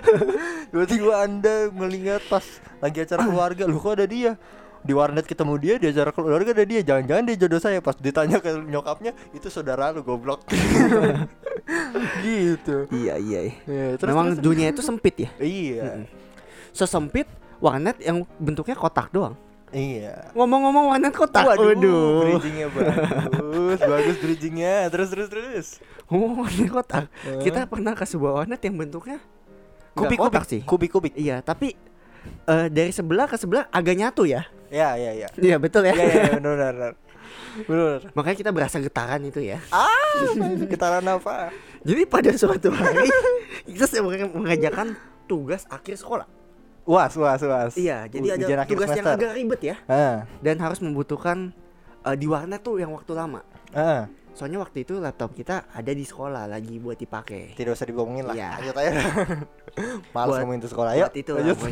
tiba-tiba 0.70 1.12
anda 1.18 1.54
melihat 1.70 2.20
pas 2.28 2.44
lagi 2.78 3.00
acara 3.00 3.24
keluarga 3.24 3.64
lu 3.64 3.76
kok 3.76 3.96
ada 3.96 4.04
dia 4.04 4.36
di 4.78 4.92
warnet 4.92 5.24
ketemu 5.24 5.54
dia 5.56 5.74
di 5.76 5.88
acara 5.88 6.12
keluarga 6.12 6.52
ada 6.52 6.62
dia 6.62 6.80
jangan-jangan 6.80 7.24
dia 7.24 7.36
jodoh 7.38 7.58
saya 7.58 7.80
pas 7.80 7.96
ditanya 7.96 8.38
ke 8.38 8.54
nyokapnya 8.62 9.16
itu 9.32 9.48
saudara 9.48 9.90
lu 9.90 10.04
goblok 10.04 10.44
gitu 12.22 12.86
Iya, 12.90 13.14
iya. 13.18 13.40
iya. 13.42 13.54
Ya, 13.66 13.86
terus, 13.96 14.08
Memang 14.08 14.26
terus- 14.32 14.44
dunia 14.44 14.68
itu 14.70 14.82
sempit 14.82 15.14
ya. 15.18 15.30
iya 15.40 15.82
Mm-mm. 15.98 16.04
Sesempit 16.70 17.26
warnet 17.56 17.96
yang 17.98 18.22
bentuknya 18.36 18.76
kotak 18.76 19.08
doang. 19.08 19.32
Iya. 19.74 20.30
Ngomong-ngomong 20.38 20.94
warnet 20.94 21.10
kotak. 21.10 21.42
Waduh, 21.42 21.74
Waduh. 21.74 22.38
bridgingnya 22.38 22.66
bagus, 22.70 23.78
bagus 23.82 24.16
bridgingnya. 24.22 24.76
Terus 24.94 25.08
terus 25.10 25.28
terus. 25.28 25.66
Ngomong 26.06 26.46
warnet 26.46 26.70
kotak. 26.70 27.04
Eh. 27.26 27.42
Kita 27.42 27.66
pernah 27.66 27.98
ke 27.98 28.06
sebuah 28.06 28.42
warnet 28.42 28.62
yang 28.62 28.78
bentuknya 28.78 29.18
nggak 29.96 30.12
kubik 30.12 30.18
kotak 30.20 30.42
kubik 30.44 30.52
sih. 30.52 30.60
kubik 30.62 30.90
kubik. 30.92 31.14
Iya, 31.16 31.40
tapi 31.40 31.72
eh, 32.46 32.68
dari 32.68 32.92
sebelah 32.92 33.26
ke 33.26 33.40
sebelah 33.40 33.64
agak 33.72 33.96
nyatu 33.96 34.28
ya. 34.28 34.44
Ya 34.68 34.94
ya 34.94 35.10
ya. 35.16 35.28
Iya 35.34 35.56
betul 35.56 35.88
ya. 35.88 35.94
Ya 35.96 36.04
ya 36.04 36.14
ya, 36.14 36.38
benar 36.38 36.54
benar. 36.74 36.92
benar. 37.64 38.00
Makanya 38.12 38.36
kita 38.36 38.50
berasa 38.52 38.76
getaran 38.78 39.24
itu 39.24 39.40
ya. 39.40 39.58
Ah, 39.72 40.28
getaran 40.68 41.06
apa? 41.08 41.50
Jadi 41.80 42.02
pada 42.04 42.30
suatu 42.36 42.68
hari 42.70 43.08
kita 43.72 44.04
mengerjakan 44.04 44.94
tugas 45.24 45.64
akhir 45.72 45.96
sekolah. 45.96 46.28
Was 46.86 47.12
was 47.12 47.42
was. 47.42 47.74
Iya, 47.74 48.06
jadi 48.06 48.26
ada 48.54 48.62
tugas 48.64 48.86
yang 48.88 49.02
semester. 49.02 49.18
agak 49.20 49.32
ribet 49.34 49.60
ya 49.60 49.76
Ah, 49.84 50.22
dan 50.38 50.56
harus 50.56 50.78
membutuhkan 50.78 51.50
eh, 52.00 52.14
di 52.14 52.24
warnet 52.24 52.62
tuh 52.62 52.78
yang 52.78 52.90
waktu 52.90 53.12
lama. 53.12 53.42
ah. 53.72 54.06
Soalnya 54.30 54.60
waktu 54.60 54.84
itu 54.84 54.94
laptop 54.96 55.32
kita 55.32 55.64
ada 55.66 55.90
di 55.90 56.04
sekolah 56.04 56.44
lagi 56.44 56.76
buat 56.76 56.94
dipakai. 56.94 57.52
Tidak 57.52 57.72
usah 57.72 57.84
dibohongin 57.84 58.22
lah. 58.22 58.34
Iya. 58.34 58.50
Lanjut 58.60 58.76
aja. 58.76 58.90
Males 60.14 60.28
Buat- 60.28 60.40
ngomongin 60.40 60.60
sekolah. 60.62 60.90
Ayo. 60.92 61.04
Buat 61.04 61.16
itu 61.16 61.30
lanjut. 61.32 61.56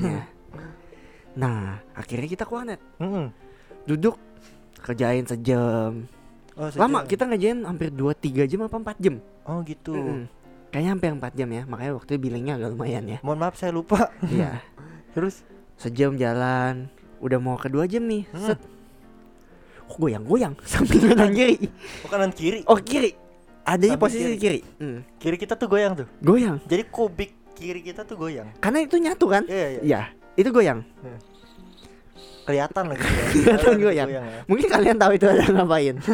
Nah, 1.35 1.83
akhirnya 1.93 2.29
kita 2.29 2.45
ke 2.45 2.53
warnet. 2.53 2.81
Mm-mm. 2.97 3.27
Duduk 3.85 4.15
kerjain 4.79 5.27
sejam. 5.27 6.07
Oh, 6.55 6.71
Lama 6.73 7.03
sejam. 7.03 7.11
kita 7.11 7.23
ngerjain 7.27 7.59
hampir 7.65 7.91
2 7.91 8.15
3 8.15 8.47
jam 8.47 8.61
apa 8.63 8.95
4 8.95 9.03
jam. 9.03 9.15
Oh 9.45 9.59
gitu. 9.63 9.93
Mm-mm. 9.93 10.31
Kayaknya 10.71 10.91
hampir 10.91 11.11
4 11.13 11.35
jam 11.35 11.49
ya. 11.51 11.63
Makanya 11.67 11.93
waktu 11.95 12.11
itu 12.11 12.21
billingnya 12.21 12.55
agak 12.57 12.71
lumayan 12.73 13.05
ya. 13.09 13.19
Mohon 13.21 13.39
maaf 13.41 13.55
saya 13.55 13.75
lupa. 13.75 14.15
Iya. 14.25 14.63
Terus 15.15 15.47
Sejam 15.75 16.15
jalan, 16.15 16.87
udah 17.19 17.39
mau 17.43 17.59
ke 17.59 17.67
2 17.67 17.83
jam 17.91 18.07
nih. 18.07 18.23
Hmm. 18.31 18.55
Set. 18.55 18.61
Kok 19.91 19.99
goyang-goyang 20.01 20.55
sambil 20.71 21.03
kanan 21.13 21.35
kiri. 21.35 21.57
oh, 22.07 22.09
kanan 22.09 22.31
kiri. 22.31 22.61
Oh, 22.65 22.79
kiri. 22.79 23.11
Adanya 23.67 23.97
Sambil 23.97 24.05
posisi 24.07 24.33
kiri. 24.37 24.39
kiri. 24.39 24.61
Hmm. 24.79 24.99
Kiri 25.19 25.37
kita 25.41 25.59
tuh 25.59 25.67
goyang 25.67 25.93
tuh. 25.99 26.07
Goyang. 26.23 26.63
Jadi 26.69 26.83
kubik 26.89 27.35
kiri 27.59 27.81
kita 27.83 28.07
tuh 28.07 28.15
goyang. 28.15 28.49
Karena 28.63 28.87
itu 28.87 28.97
nyatu 29.01 29.27
kan? 29.27 29.43
Iya 29.51 29.67
iya. 29.67 29.81
Iya, 29.83 30.01
itu 30.39 30.49
goyang. 30.55 30.81
Kelihatan 32.45 32.85
lagi. 32.93 33.03
ya. 33.03 33.25
Kelihatan 33.33 33.77
goyang. 33.81 34.09
ya. 34.13 34.21
Mungkin 34.45 34.67
kalian 34.69 34.97
tahu 35.01 35.13
itu 35.17 35.27
ada 35.29 35.45
ngapain. 35.49 35.97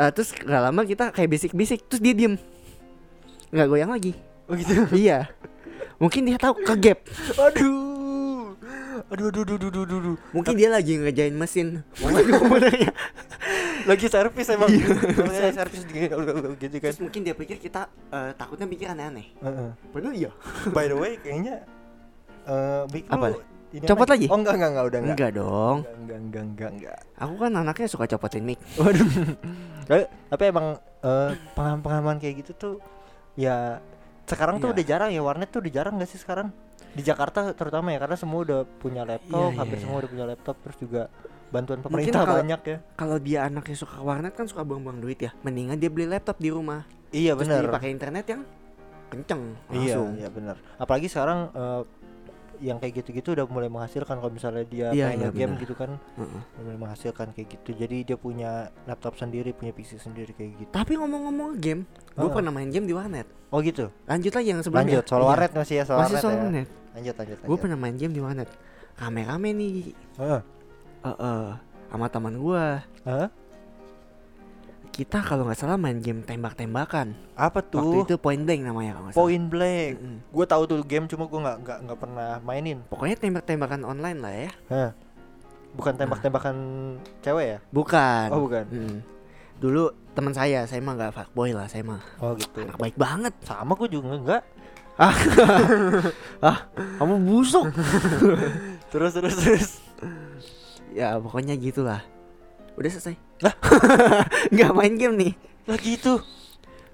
Eh, 0.00 0.08
terus 0.16 0.32
gak 0.32 0.62
lama 0.64 0.80
kita 0.88 1.12
kayak 1.12 1.28
bisik-bisik, 1.28 1.84
terus 1.84 2.00
dia 2.00 2.16
diem. 2.16 2.40
Nggak 3.52 3.68
goyang 3.68 3.92
lagi. 3.92 4.16
Oh 4.48 4.56
gitu. 4.56 4.72
iya. 4.96 5.28
Mungkin 6.00 6.24
dia 6.24 6.40
tahu 6.40 6.64
ke 6.64 6.74
gap. 6.80 6.98
Aduh. 7.36 8.56
Aduh 9.12 9.26
aduh 9.28 9.42
aduh 9.44 9.56
aduh 9.60 9.68
aduh. 9.68 9.98
aduh. 10.00 10.16
Mungkin 10.32 10.54
dia 10.56 10.72
lagi 10.72 10.96
ngerjain 10.96 11.36
mesin. 11.36 11.84
Komputernya. 12.00 12.90
Lagi 13.84 14.06
servis 14.08 14.48
emang. 14.48 14.72
Iya. 14.72 14.86
Namanya 14.96 15.52
servis 15.52 15.84
gitu 15.84 16.16
gitu 16.56 16.76
kan. 16.80 16.90
Terus 16.92 17.00
mungkin 17.04 17.20
dia 17.20 17.34
pikir 17.36 17.60
kita 17.60 17.92
eh, 18.16 18.32
takutnya 18.32 18.64
pikir 18.64 18.88
aneh-aneh. 18.88 19.28
Heeh. 19.44 19.70
Padahal 19.92 20.14
iya. 20.16 20.30
By 20.72 20.88
the 20.88 20.96
way, 20.96 21.20
kayaknya 21.20 21.68
eh 22.48 22.82
Big 22.88 23.04
Apa? 23.12 23.36
lu 23.36 23.40
ini 23.70 23.86
Copot 23.86 24.08
lagi? 24.10 24.26
Oh 24.26 24.34
enggak 24.34 24.58
enggak 24.58 24.70
enggak 24.74 24.86
udah 24.90 24.98
enggak. 24.98 25.14
Enggak 25.14 25.30
dong. 25.38 25.76
Enggak 25.86 26.18
enggak 26.18 26.42
enggak 26.42 26.70
enggak. 26.74 27.00
Aku 27.22 27.34
kan 27.38 27.52
anaknya 27.54 27.86
suka 27.86 28.04
copotin 28.10 28.42
mic. 28.42 28.58
Waduh. 28.74 29.06
tapi, 29.86 30.02
tapi 30.26 30.42
emang 30.48 30.66
eh, 31.06 31.30
pengalaman-pengalaman 31.54 32.16
kayak 32.18 32.34
gitu 32.42 32.52
tuh 32.58 32.74
ya 33.38 33.78
sekarang 34.30 34.56
tuh 34.56 34.68
Iya. 34.68 34.74
udah 34.74 34.84
jarang 34.86 35.10
ya 35.10 35.20
warnet 35.20 35.48
tuh 35.48 35.60
udah 35.60 35.72
jarang 35.72 35.94
gak 35.96 36.06
sih 36.06 36.16
sekarang 36.16 36.48
di 36.90 37.02
Jakarta 37.02 37.50
terutama 37.52 37.90
ya 37.90 37.98
karena 37.98 38.14
semua 38.14 38.40
udah 38.40 38.60
punya 38.78 39.02
laptop 39.02 39.50
Iya, 39.50 39.56
hampir 39.56 39.76
iya, 39.76 39.82
semua 39.82 39.94
iya. 39.94 40.00
udah 40.00 40.10
punya 40.10 40.26
laptop 40.26 40.56
terus 40.60 40.76
juga 40.78 41.02
bantuan 41.48 41.78
pemerintah 41.80 42.22
kalau- 42.22 42.38
banyak 42.38 42.60
ya 42.64 42.76
Kalau 42.94 43.16
dia 43.18 43.38
anaknya 43.44 43.76
suka 43.76 43.94
ke 43.94 44.02
warnet 44.02 44.32
kan 44.32 44.46
suka 44.46 44.62
buang-buang 44.62 44.98
duit 44.98 45.18
ya. 45.18 45.30
Mendingan 45.40 45.76
dia 45.76 45.88
beli 45.88 46.06
laptop 46.06 46.36
di 46.36 46.48
rumah. 46.48 46.86
iya 47.10 47.34
benar 47.34 47.66
pakai 47.68 47.90
internet 47.90 48.22
yang 48.24 48.42
kenceng 49.08 49.42
iya 49.68 49.98
langsung. 49.98 50.08
iya 50.14 50.28
benar 50.30 50.54
apalagi 50.76 51.10
sekarang 51.10 51.50
eh, 51.50 51.82
yang 52.60 52.76
kayak 52.76 53.00
gitu-gitu 53.00 53.32
udah 53.32 53.44
mulai 53.44 53.66
menghasilkan 53.66 54.14
kalau 54.14 54.28
misalnya 54.28 54.62
dia 54.62 54.88
Iya, 54.90 55.06
main 55.08 55.18
iya, 55.18 55.28
game 55.30 55.52
benar. 55.52 55.62
gitu 55.62 55.74
kan 55.74 55.90
Heeh. 56.14 56.40
udah 56.52 56.62
mulai 56.62 56.78
menghasilkan 56.78 57.26
kayak 57.30 57.48
gitu 57.50 57.70
jadi 57.74 57.96
dia 58.04 58.16
punya 58.16 58.50
laptop 58.84 59.16
sendiri 59.16 59.50
punya 59.50 59.72
PC 59.72 59.96
sendiri 59.96 60.30
kayak 60.30 60.50
gitu 60.58 60.70
Tapi 60.70 60.92
ngomong-ngomong 60.94 61.56
game, 61.56 61.88
gue 62.12 62.22
Ah. 62.22 62.30
pernah 62.30 62.50
main 62.50 62.68
game 62.68 62.84
di 62.84 62.92
warnet. 62.92 63.24
oh 63.48 63.58
gitu 63.58 63.88
Lanjut 64.04 64.30
lagi 64.30 64.48
yang 64.48 64.60
sebelumnya. 64.60 64.86
lanjut 64.94 65.04
soal 65.06 65.20
Iya. 65.20 65.28
warnet 65.28 65.52
masih 65.52 65.74
ya 65.74 65.84
soal 65.84 65.98
Masih 65.98 66.06
warnet 66.10 66.22
soal 66.22 66.32
ya 66.32 66.40
warnet. 66.42 66.68
lanjut 66.90 67.14
lanjut 67.16 67.36
Gue 67.36 67.42
lanjut 67.42 67.60
pernah 67.60 67.78
main 67.78 67.96
game 67.96 68.12
di 68.12 68.20
warnet. 68.20 68.48
Rame-rame 68.94 69.48
nih, 69.50 69.74
Heeh. 70.14 70.40
eh 71.00 71.16
eh, 71.16 71.48
sama 71.88 72.06
teman 72.06 72.34
gue. 72.36 72.64
Hah? 73.02 73.26
Kita 74.90 75.18
kalau 75.20 75.44
nggak 75.44 75.56
salah 75.56 75.74
main 75.74 75.96
game 75.96 76.20
tembak-tembakan. 76.20 77.14
apa 77.32 77.62
Waktu 77.62 77.72
tuh 77.72 78.04
itu 78.04 78.14
Point 78.16 78.42
Blank 78.42 78.60
namanya 78.62 78.90
kalau 78.92 79.02
nggak 79.02 79.14
salah. 79.14 79.22
Point 79.22 79.46
Blank 79.46 79.92
Mm-mm. 79.96 80.16
gue 80.28 80.46
tahu 80.46 80.62
tuh 80.66 80.78
game 80.82 81.06
cuma 81.06 81.24
gue 81.24 81.40
nggak 81.40 81.56
nggak 81.58 81.78
nggak 81.82 81.98
pernah 81.98 82.30
mainin 82.40 82.78
Pokoknya 82.86 83.16
tembak-tembakan 83.16 83.80
online 83.82 84.18
lah 84.18 84.32
ya. 84.34 84.50
Hah. 84.68 84.90
bukan 85.70 85.94
tembak-tembakan 85.94 86.56
cewek 87.20 87.46
ya 87.46 87.58
Bukan. 87.70 88.26
oh 88.28 88.42
bukan 88.42 88.64
Mm. 88.66 88.98
Dulu 89.56 89.82
teman 90.10 90.32
saya, 90.32 90.64
saya 90.64 90.80
mah 90.80 90.94
nggak 90.94 91.12
fuckboy 91.12 91.52
lah, 91.52 91.64
saya 91.64 91.80
mah 91.80 92.02
oh 92.18 92.34
gitu 92.34 92.60
anak 92.60 92.74
baik 92.76 92.96
banget. 92.96 93.30
sama 93.40 93.72
gue 93.74 93.88
juga 93.88 94.08
enggak 94.10 94.42
Kamu 96.98 97.14
busuk. 97.22 97.72
terus 98.92 99.12
terus 99.14 99.34
terus 99.34 99.68
ya 100.90 101.16
pokoknya 101.16 101.54
gitulah. 101.54 102.02
Udah 102.74 102.90
selesai. 102.90 103.29
Lah? 103.40 103.54
nggak 104.54 104.70
main 104.72 104.94
game 104.94 105.16
nih. 105.16 105.32
lagi 105.64 105.96
itu 105.96 106.18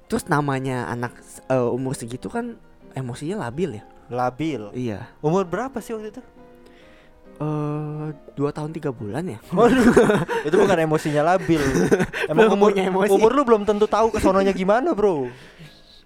Terus 0.06 0.30
namanya 0.30 0.86
anak 0.86 1.18
eh, 1.46 1.66
umur 1.66 1.92
segitu 1.92 2.28
kan 2.28 2.54
emosinya 2.92 3.42
labil 3.42 3.78
ya. 3.78 3.84
labil 4.06 4.70
Iya. 4.70 5.10
umur 5.18 5.42
berapa 5.42 5.82
sih 5.82 5.90
waktu 5.92 6.10
itu 6.10 6.22
Eh 7.36 8.06
dua 8.32 8.48
tahun 8.48 8.72
tiga 8.72 8.88
bulan 8.88 9.28
ya. 9.28 9.36
Waduh, 9.52 9.92
itu 10.48 10.56
bukan 10.56 10.78
emosinya 10.80 11.20
labil. 11.26 11.60
Emang 12.32 12.48
Belum 12.48 12.56
umur 12.56 12.70
punya 12.72 12.88
emosi. 12.88 13.12
umur 13.12 13.30
lu 13.30 13.42
belum 13.44 13.62
tentu 13.62 13.84
tahu 13.84 14.08
kesononya 14.08 14.56
gimana, 14.56 14.96
bro. 14.96 15.28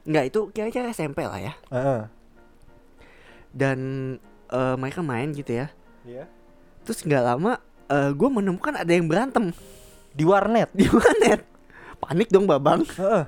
Nggak 0.03 0.25
itu 0.27 0.41
kira-kira 0.51 0.91
SMP 0.91 1.23
lah 1.23 1.39
ya. 1.39 1.55
Heeh. 1.71 2.01
Dan 3.55 3.79
eh, 4.51 4.75
mereka 4.75 5.07
main 5.07 5.31
gitu 5.31 5.55
ya. 5.55 5.71
Iya. 6.03 6.27
Terus 6.83 6.99
nggak 7.05 7.23
lama 7.23 7.63
eh 7.87 8.11
gue 8.11 8.29
menemukan 8.29 8.75
ada 8.75 8.91
yang 8.91 9.07
berantem 9.07 9.55
Di 10.11 10.25
warnet. 10.27 10.69
di 10.75 10.87
warnet. 10.91 11.41
Panik 12.01 12.29
dong 12.33 12.49
babang. 12.49 12.83
Heeh. 12.85 13.25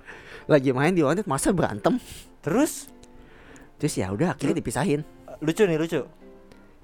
Lagi 0.51 0.71
main 0.75 0.93
di 0.93 1.05
warnet 1.05 1.27
masa 1.29 1.55
berantem. 1.55 2.01
Terus 2.43 2.91
Terus 3.79 3.99
ya 3.99 4.15
udah 4.15 4.39
akhirnya 4.39 4.62
dipisahin. 4.62 5.03
lucu 5.43 5.67
nih, 5.67 5.75
lucu. 5.75 6.01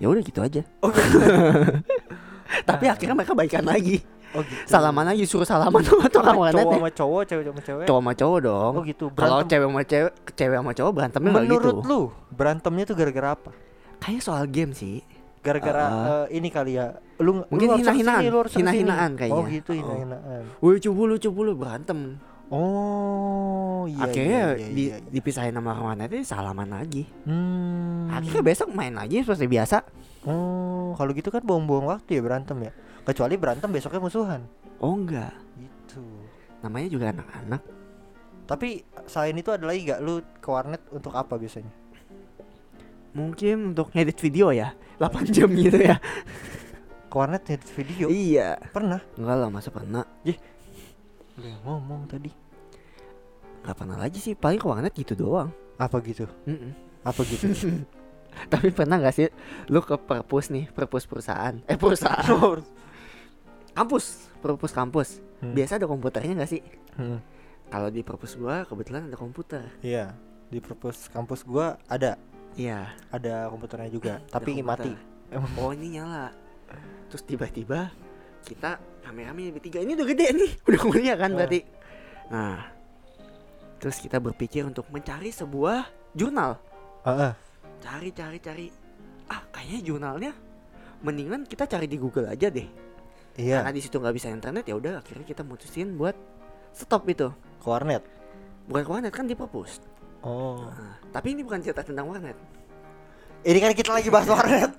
Ya 0.03 0.07
udah 0.11 0.19
gitu 0.19 0.43
aja. 0.43 0.63
Oh, 0.83 0.91
gitu. 0.91 1.19
Tapi 2.69 2.85
akhirnya 2.91 3.15
mereka 3.15 3.39
baikan 3.39 3.63
lagi. 3.63 4.03
Oh, 4.35 4.43
gitu. 4.43 4.67
Salaman 4.67 5.15
aja 5.15 5.23
suruh 5.23 5.47
salaman 5.47 5.79
sama 5.87 6.11
tukang 6.11 6.35
warnet. 6.35 6.59
cowok 6.67 6.75
sama 6.75 6.91
cowok, 6.91 7.23
cewek 7.31 7.45
sama 7.47 7.61
cewek. 7.63 7.85
Cowok 7.87 8.01
sama 8.03 8.13
cowok 8.19 8.39
dong. 8.43 8.73
Oh, 8.75 8.83
gitu. 8.83 9.05
Kalau 9.15 9.39
cewek 9.47 9.67
sama 9.71 9.83
cewek, 9.87 10.13
cewek 10.35 10.57
sama 10.59 10.73
cowok 10.75 10.93
berantemnya 10.95 11.31
Menurut 11.39 11.75
gitu. 11.79 11.87
lu, 11.87 12.01
berantemnya 12.35 12.85
tuh 12.87 12.97
gara-gara 12.99 13.29
apa? 13.39 13.51
Kayaknya 14.03 14.23
soal 14.23 14.45
game 14.51 14.73
sih. 14.75 15.07
Gara-gara 15.49 15.85
Ah. 15.89 15.93
eh, 16.29 16.37
ini 16.37 16.49
kali 16.53 16.77
ya. 16.77 16.93
Lu 17.17 17.41
Mungkin 17.49 17.69
lu 17.73 17.81
hina-hinaan. 17.81 18.23
Hina-hinaan 18.53 19.11
kayaknya. 19.17 19.41
Oh, 19.41 19.49
gitu 19.49 19.73
Oh. 19.73 19.77
hina-hinaan. 19.81 20.43
Woi 20.61 20.77
cubu 20.77 21.09
lu 21.09 21.17
cubu 21.17 21.41
lu 21.49 21.57
berantem. 21.57 22.21
Oh, 22.49 23.85
iya. 23.85 24.09
akhirnya 24.09 24.41
iya, 24.57 24.57
iya, 24.57 24.69
di, 24.73 24.85
iya, 24.89 24.97
iya. 24.97 25.09
dipisahin 25.13 25.53
sama 25.53 25.77
warnetnya 25.77 26.25
salaman 26.25 26.69
lagi. 26.73 27.05
Hmm. 27.29 28.09
Akhirnya 28.09 28.41
besok 28.41 28.73
main 28.73 28.97
lagi 28.97 29.21
seperti 29.21 29.45
biasa. 29.45 29.85
Oh, 30.25 30.97
kalau 30.97 31.13
gitu 31.13 31.29
kan 31.29 31.45
buang-buang 31.45 31.89
waktu 31.89 32.17
ya 32.17 32.23
berantem 32.25 32.57
ya. 32.65 32.73
Kecuali 33.05 33.37
berantem 33.37 33.69
besoknya 33.69 34.01
musuhan. 34.01 34.41
Oh 34.81 34.97
enggak. 34.97 35.33
Gitu. 35.61 36.05
Namanya 36.65 36.89
juga 36.89 37.13
anak-anak. 37.13 37.63
Tapi 38.49 38.81
selain 39.05 39.37
itu 39.37 39.53
ada 39.53 39.65
lagi 39.69 39.85
gak 39.85 40.01
lu 40.01 40.25
ke 40.41 40.49
warnet 40.49 40.81
untuk 40.89 41.13
apa 41.13 41.37
biasanya? 41.37 41.69
Mungkin 43.13 43.73
untuk 43.73 43.89
ngedit 43.93 44.19
video 44.19 44.53
ya 44.53 44.73
8 44.99 45.25
jam 45.35 45.49
gitu 45.51 45.79
ya 45.79 45.97
Ke 47.09 47.15
warnet 47.15 47.43
ngedit 47.45 47.71
video? 47.73 48.07
Iya 48.09 48.61
Pernah? 48.71 49.01
Enggak 49.17 49.37
lah 49.37 49.49
masa 49.49 49.71
pernah 49.71 50.05
Lu 51.39 51.45
yang 51.45 51.63
ngomong 51.63 52.11
tadi. 52.11 52.29
Gak 53.63 53.77
pernah 53.77 53.97
lagi 53.97 54.19
sih 54.19 54.35
Paling 54.35 54.59
ke 54.59 54.67
warnet 54.67 54.93
gitu 54.93 55.15
doang 55.15 55.49
Apa 55.77 55.99
gitu? 56.01 56.27
Mm-mm. 56.45 56.73
Apa 57.03 57.21
gitu? 57.25 57.49
Tapi 58.53 58.71
pernah 58.71 58.99
gak 58.99 59.15
sih 59.15 59.27
Lu 59.69 59.81
ke 59.81 59.97
perpus 59.97 60.51
nih 60.51 60.69
Perpus 60.69 61.09
perusahaan 61.09 61.57
Eh 61.65 61.75
perusahaan 61.75 62.23
Kampus 63.77 64.05
Perpus 64.39 64.73
kampus 64.73 65.11
Hmm. 65.39 65.55
Biasa 65.55 65.79
ada 65.79 65.87
komputernya 65.87 66.35
gak 66.35 66.51
sih 66.51 66.63
Hmm. 66.99 67.23
Kalau 67.71 67.95
di 67.95 68.03
perpus 68.03 68.35
gua 68.35 68.67
kebetulan 68.67 69.07
ada 69.07 69.15
komputer 69.15 69.71
Iya. 69.87 70.11
Di 70.51 70.59
perpus 70.59 71.07
kampus 71.07 71.47
gua 71.47 71.79
ada, 71.87 72.19
Iya. 72.55 72.89
Ada 73.11 73.51
komputernya 73.51 73.91
juga, 73.91 74.15
tapi 74.29 74.63
mati. 74.63 74.93
Oh 75.61 75.77
ini 75.77 76.01
nyala. 76.01 76.33
Terus 77.13 77.21
tiba-tiba 77.29 77.93
kita 78.49 78.81
rame-rame 79.05 79.53
bertiga. 79.53 79.85
Ini 79.85 79.93
udah 79.93 80.09
gede 80.09 80.27
nih. 80.33 80.51
Udah 80.73 80.81
kuliah 80.81 81.17
kan 81.21 81.33
Ah. 81.33 81.37
berarti? 81.37 81.61
Nah 82.33 82.57
terus 83.77 84.01
kita 84.01 84.17
berpikir 84.19 84.65
untuk 84.65 84.89
mencari 84.89 85.29
sebuah 85.29 85.85
jurnal. 86.17 86.57
Heeh. 87.05 87.33
cari 87.79 88.09
cari 88.11 88.39
cari. 88.41 88.67
Ah 89.29 89.45
kayaknya 89.53 89.81
jurnalnya 89.85 90.33
mendingan 90.99 91.45
kita 91.45 91.69
cari 91.69 91.85
di 91.85 92.01
Google 92.01 92.27
aja 92.27 92.49
deh. 92.49 92.65
Iya, 93.37 93.63
karena 93.63 93.71
di 93.71 93.83
situ 93.85 94.01
nggak 94.01 94.17
bisa 94.17 94.33
internet 94.33 94.65
ya 94.65 94.75
udah 94.75 94.99
akhirnya 94.99 95.23
kita 95.23 95.45
mutusin 95.45 95.93
buat 95.95 96.17
stop 96.73 97.05
itu. 97.05 97.29
Ke 97.61 97.67
warnet. 97.69 98.01
bukan 98.65 98.81
ke 98.81 98.91
warnet 98.91 99.13
kan 99.13 99.25
di 99.25 99.37
perpus 99.37 99.79
Oh. 100.21 100.67
Nah, 100.67 100.99
tapi 101.09 101.31
ini 101.31 101.41
bukan 101.41 101.59
cerita 101.59 101.81
tentang 101.81 102.07
warnet 102.07 102.35
Ini 103.41 103.59
kan 103.59 103.71
kita 103.71 103.91
lagi 103.91 104.09
bahas 104.09 104.27
warnet. 104.27 104.73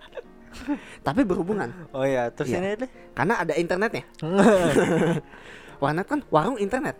tapi 1.08 1.22
berhubungan 1.22 1.70
Oh 1.90 2.04
iya, 2.04 2.28
terus 2.28 2.50
Iya. 2.50 2.60
ini 2.60 2.70
deh. 2.78 2.90
karena 3.14 3.34
ada 3.38 3.54
internetnya 3.54 4.04
warnet 5.82 6.06
kan 6.06 6.20
warung 6.28 6.58
internet 6.58 6.98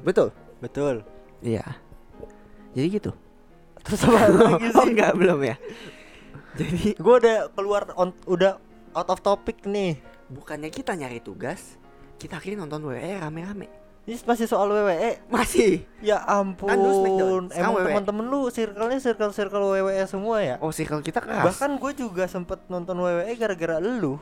betul 0.00 0.32
Betul. 0.58 1.04
iya 1.38 1.62
jadi 2.72 2.88
gitu 2.92 3.12
Terus 3.80 4.02
apa 4.02 4.18
lagi 4.26 4.66
oh 4.66 4.82
sih? 4.82 4.90
enggak 4.90 5.12
belum 5.14 5.40
ya 5.44 5.56
jadi 6.56 6.96
Gue 6.96 7.14
udah 7.20 7.52
keluar 7.52 7.86
on, 7.94 8.10
udah 8.26 8.58
out 8.90 9.08
of 9.08 9.20
topic 9.20 9.62
nih. 9.62 10.00
bukannya 10.26 10.68
kita 10.68 10.92
nyari 10.92 11.20
tugas 11.20 11.78
kita 12.16 12.34
akhirnya 12.34 12.64
nonton 12.64 12.82
WWE 12.82 13.20
rame-rame 13.20 13.68
Ini 14.06 14.22
masih 14.22 14.46
soal 14.46 14.70
WWE. 14.70 15.18
masih 15.26 15.82
Ya 15.98 16.22
ampun. 16.22 16.70
Kan 16.70 16.78
Emang 17.52 17.74
WWE. 17.74 17.90
teman-temen 17.90 18.24
lu 18.24 18.46
circle-nya 18.46 18.98
circle-circle 18.98 19.58
WWE 19.74 20.02
semua 20.06 20.36
ya? 20.38 20.54
oh 20.58 20.70
circle 20.70 21.02
kita 21.02 21.18
keras 21.18 21.42
Bahkan 21.44 21.74
gue 21.76 21.92
juga 21.92 22.24
sempet 22.24 22.62
nonton 22.66 22.94
WWE 22.96 23.34
gara-gara 23.34 23.76
lu. 23.76 24.14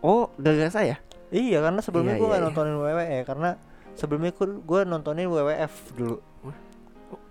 oh 0.00 0.30
gara-gara 0.36 0.70
saya 0.70 0.96
Iya, 1.28 1.58
karena 1.60 1.80
sebelumnya 1.80 2.14
Iya, 2.14 2.20
gue 2.20 2.24
iya, 2.24 2.30
gak 2.30 2.38
iya. 2.38 2.46
nontonin 2.46 2.74
WWE 2.76 3.16
karena 3.24 3.50
sebelumnya 3.92 4.30
gue 4.38 4.80
nontonin 4.84 5.26
WWF 5.26 5.74
dulu. 5.92 6.16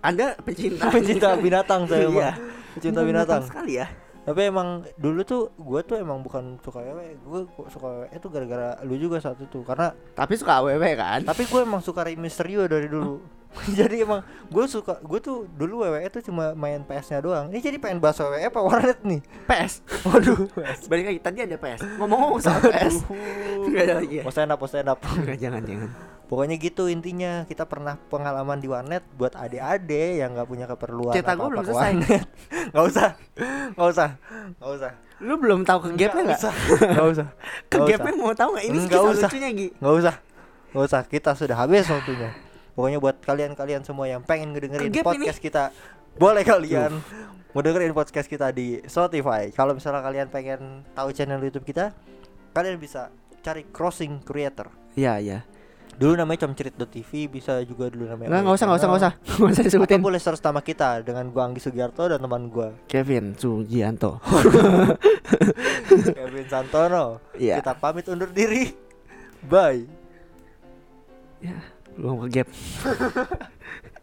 anda 0.00 0.36
pencinta 0.38 0.88
Pencinta 0.88 1.28
binatang 1.34 1.88
saya 1.88 2.04
Iya. 2.12 2.12
mah. 2.12 2.34
Pencinta 2.74 3.00
binatang. 3.00 3.40
sekali 3.44 3.80
ya 3.80 3.88
Tapi 4.24 4.40
emang 4.48 4.80
dulu 4.96 5.20
tuh 5.22 5.52
gue 5.54 5.80
tuh 5.84 5.96
emang 6.00 6.24
bukan 6.24 6.56
suka 6.64 6.80
WWE, 6.80 7.20
gue 7.20 7.40
suka 7.68 7.86
WWE 7.86 8.16
tuh 8.16 8.30
gara-gara 8.32 8.68
lu 8.80 8.96
juga 8.96 9.20
saat 9.20 9.36
itu 9.36 9.60
karena 9.60 9.92
tapi 10.16 10.40
suka 10.40 10.64
AWW 10.64 10.84
kan 10.96 11.20
tapi 11.22 11.44
gue 11.44 11.60
emang 11.60 11.84
suka 11.84 12.08
Rey 12.08 12.16
Mysterio 12.16 12.64
dari 12.64 12.88
dulu. 12.88 13.20
jadi 13.78 14.02
emang 14.02 14.26
gue 14.50 14.64
suka 14.66 14.98
gue 14.98 15.20
tuh 15.22 15.46
dulu 15.46 15.86
WWE 15.86 16.10
tuh 16.10 16.24
cuma 16.24 16.56
main 16.58 16.82
PS-nya 16.82 17.22
doang. 17.22 17.52
Ini 17.52 17.60
jadi 17.62 17.76
pengen 17.78 18.02
bahas 18.02 18.18
WWE 18.18 18.48
apa 18.50 18.60
warnet 18.64 18.98
nih? 19.06 19.20
PS 19.46 19.84
Waduh. 20.08 20.50
balik 20.90 21.04
lagi 21.12 21.20
tadi 21.22 21.38
ada 21.44 21.56
PS 21.60 21.80
ngomong-ngomong 22.00 22.40
soal 22.42 22.58
PS 22.64 23.04
nggak 23.70 23.84
ada 23.86 23.94
lagi 24.02 24.14
ya 24.18 24.22
Mau 24.26 24.32
stand 24.32 24.50
up, 24.50 24.58
mau 24.58 24.66
stand 24.66 24.88
up. 24.90 24.98
Nggak, 24.98 25.36
jangan 25.38 25.62
jangan 25.62 25.90
Pokoknya 26.24 26.56
gitu 26.56 26.88
intinya. 26.88 27.44
Kita 27.44 27.68
pernah 27.68 28.00
pengalaman 28.08 28.56
di 28.56 28.66
warnet 28.66 29.04
buat 29.14 29.36
adik-adik 29.36 30.24
yang 30.24 30.32
nggak 30.32 30.48
punya 30.48 30.64
keperluan 30.64 31.12
Cerita 31.12 31.36
apa-apa 31.36 31.50
belum 31.52 31.64
selesai. 31.68 31.92
Nggak 32.74 32.84
usah, 32.90 33.08
nggak 33.76 33.88
usah, 33.92 34.08
nggak 34.58 34.70
usah, 34.72 34.92
lu 35.22 35.34
belum 35.38 35.62
tahu 35.62 35.78
ke 35.84 35.88
gapnya 35.94 36.32
nggak 36.32 36.40
nggak? 36.42 37.06
usah, 37.12 37.26
ke 37.70 37.76
gapnya 37.86 38.12
mau 38.18 38.34
tahu 38.34 38.56
nggak? 38.56 38.64
Ini 38.66 38.78
Nggak 38.88 39.02
usah. 39.04 39.28
lucunya 39.30 39.50
Gi. 39.54 39.68
Nggak 39.78 39.94
usah, 40.00 40.14
nggak 40.74 40.84
usah. 40.90 41.00
Kita 41.06 41.30
sudah 41.38 41.56
habis 41.60 41.86
waktunya. 41.86 42.30
Pokoknya 42.74 42.98
buat 42.98 43.16
kalian-kalian 43.22 43.86
semua 43.86 44.10
yang 44.10 44.26
pengen 44.26 44.50
ngedengerin 44.56 44.90
podcast 45.06 45.38
kita, 45.38 45.70
boleh 46.18 46.42
kalian 46.42 46.98
mau 47.54 47.62
dengerin 47.62 47.94
podcast 47.94 48.26
kita 48.26 48.50
di 48.50 48.82
Spotify. 48.90 49.54
Kalau 49.54 49.78
misalnya 49.78 50.02
kalian 50.02 50.26
pengen 50.26 50.82
tahu 50.98 51.14
channel 51.14 51.38
YouTube 51.38 51.62
kita, 51.62 51.94
kalian 52.50 52.82
bisa 52.82 53.14
cari 53.44 53.62
Crossing 53.70 54.24
Creator. 54.26 54.72
iya 54.98 55.18
iya 55.22 55.38
Dulu 55.94 56.12
namanya 56.18 56.42
comcerit.tv, 56.42 57.10
bisa 57.30 57.62
juga 57.62 57.86
dulu 57.86 58.10
namanya. 58.10 58.28
nggak 58.34 58.40
nggak 58.42 58.56
usah 58.58 58.66
nggak 58.66 58.78
usah 58.78 58.88
nggak 58.88 59.00
usah 59.00 59.12
nggak 59.38 59.50
usah 59.50 59.62
Atau 59.62 59.68
disebutin 59.70 60.00
boleh 60.02 60.20
search 60.20 60.42
nama 60.42 60.60
kita 60.60 60.90
dengan 61.06 61.24
gua 61.30 61.42
Anggi 61.46 61.60
Sugiarto 61.62 62.02
dan 62.10 62.18
teman 62.18 62.50
gua 62.50 62.74
Kevin 62.90 63.38
Sugianto 63.38 64.18
Kevin 66.18 66.46
Santono. 66.50 67.22
Iya. 67.38 67.62
Kita 67.62 67.72
pamit 67.78 68.08
undur 68.10 68.28
diri. 68.28 68.74
Bye. 69.44 69.84
ya 71.44 71.60
belum 71.94 72.24
ke 72.26 72.40
gap 72.40 72.48